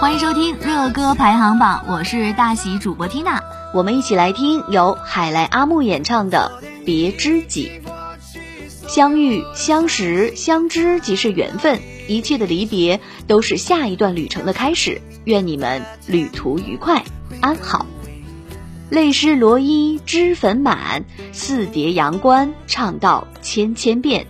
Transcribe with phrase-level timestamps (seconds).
[0.00, 3.42] 欢迎收听热歌排行榜，我是大喜主播缇娜，
[3.74, 7.82] 我们一起来听由海来阿木演唱的《别知己》。
[8.88, 15.02] 相遇、相识、相知即是缘分，一切的离别都是下一段旅程的开始。
[15.24, 17.02] 愿你们旅途愉快，
[17.40, 17.84] 安好。
[18.90, 24.26] 泪湿罗衣，脂粉满，似叠阳关，唱道千千遍。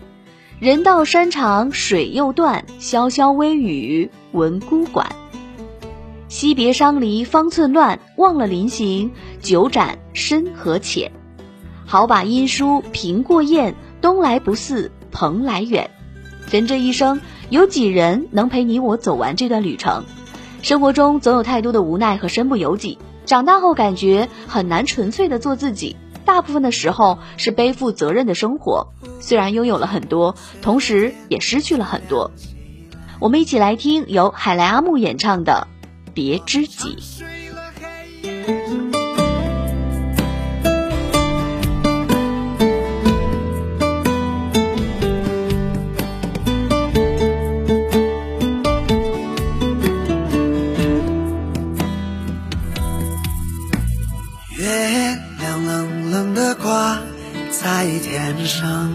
[0.58, 5.14] 人到山长水又断，潇潇微雨闻孤馆。
[6.26, 11.12] 惜别伤离方寸乱，忘了临行酒盏深和浅。
[11.86, 15.88] 好把音书凭过雁，东来不似蓬莱远。
[16.50, 20.04] 人这一生，有几人能陪你我走完这段旅程？
[20.62, 22.98] 生活中总有太多的无奈和身不由己。
[23.28, 28.88] 长大后感觉很难纯粹的做自己，大部分的时候是背负责任的生活。
[29.20, 32.30] 虽然拥有了很多，同时也失去了很多。
[33.20, 35.68] 我们一起来听由海来阿木演唱的。
[36.14, 36.96] 别知己。
[58.08, 58.90] 天上，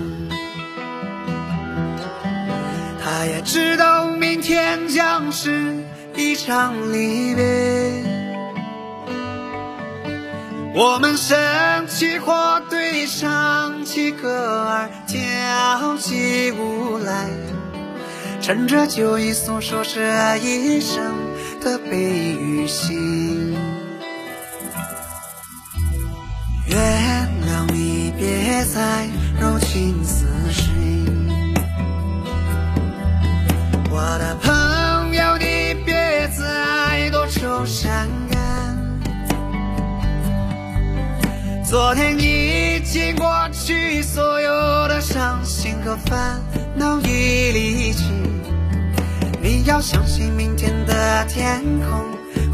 [3.04, 5.84] 他也知道明天将是。
[6.16, 7.44] 一场离别，
[10.76, 17.30] 我们升起或对唱起歌儿，跳起舞来，
[18.42, 21.16] 趁着酒意诉说这一生
[21.62, 23.43] 的悲与喜。
[28.66, 29.08] 在
[29.40, 30.72] 柔情似水，
[33.92, 34.54] 我的朋。
[35.14, 38.40] 友，你别再多愁善感。
[41.64, 44.52] 昨天已经过去，所有
[44.88, 46.42] 的伤心和烦
[46.76, 48.06] 恼已离去。
[49.42, 52.04] 你要相信，明天的天空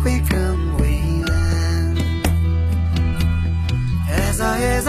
[0.03, 0.37] 会更
[0.77, 1.95] 蔚蓝。
[4.09, 4.81] 越走越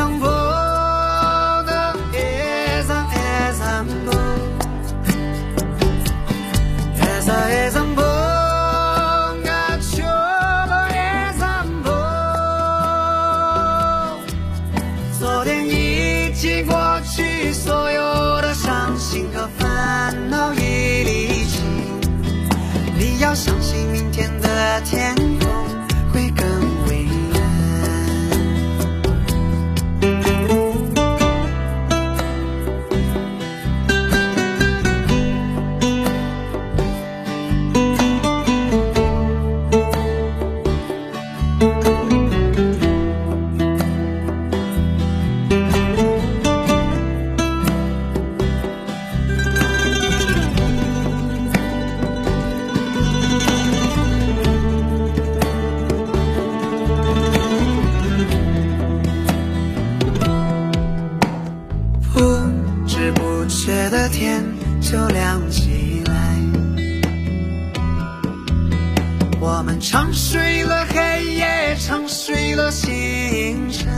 [23.30, 23.79] 要相信。
[64.90, 66.36] 就亮起来，
[69.38, 73.88] 我们唱睡了黑夜，唱睡了星辰，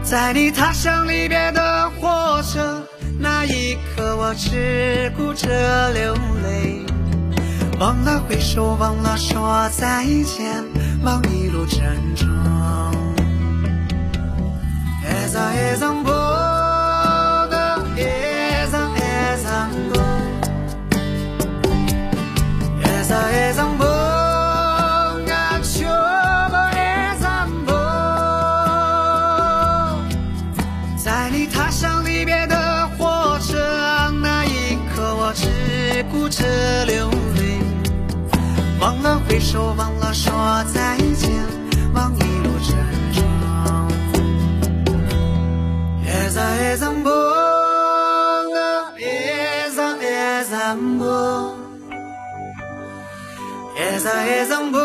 [0.00, 2.86] 在你踏上离别的火车
[3.18, 6.86] 那一刻，我只顾着流泪，
[7.80, 10.64] 忘了挥手，忘了说再见，
[11.02, 11.80] 忘一路珍
[12.14, 12.28] 重，
[31.32, 33.56] 你踏上离别的火车
[34.22, 37.58] 那一刻，我只顾着流泪，
[38.78, 41.30] 忘了挥手，忘了说再见，
[41.94, 42.76] 忘一路珍
[43.14, 43.24] 重。
[46.04, 47.08] 越走越走不，
[48.98, 50.56] 越走越走
[50.98, 51.02] 不。
[53.74, 54.76] 越走越走不，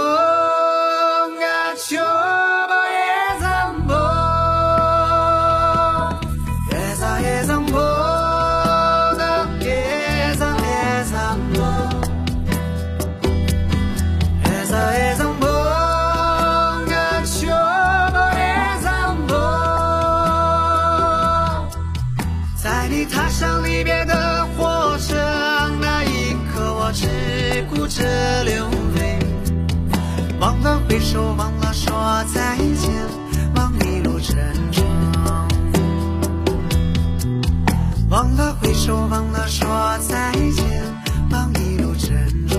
[22.98, 25.14] 你踏上离别的火车
[25.80, 27.08] 那一刻我只
[27.70, 29.20] 顾着流泪
[30.40, 31.94] 忘了挥手忘了说
[32.34, 32.90] 再见
[33.56, 34.36] 望一路珍
[34.72, 34.84] 重
[38.10, 40.82] 忘了挥手忘了说再见
[41.30, 42.58] 望一路珍重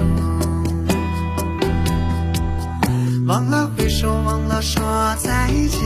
[3.27, 4.81] 忘了挥手忘了说
[5.17, 5.83] 再见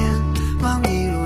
[0.60, 1.21] 望一路